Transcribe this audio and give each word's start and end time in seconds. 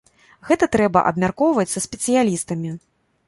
Гэта 0.47 0.67
трэба 0.75 1.03
абмяркоўваць 1.09 1.67
са 1.73 1.83
спецыялістамі. 1.87 2.75